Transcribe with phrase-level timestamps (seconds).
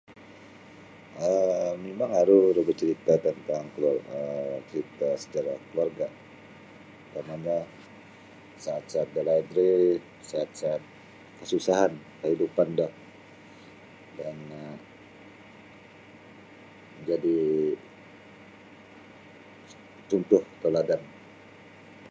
[1.29, 3.97] um Mimang aru iro bacarita' tantang kaluar
[4.67, 6.13] carita' sejarah kaluarga'
[7.11, 7.59] tarutamanyo
[8.63, 9.69] saat-saat dalaid ri
[10.29, 10.81] saat-saat
[11.39, 11.91] kasusahan
[12.21, 12.87] kaidupan do
[14.17, 14.77] dan um
[17.09, 17.75] jadi'
[20.09, 21.01] cuntuh tauladan.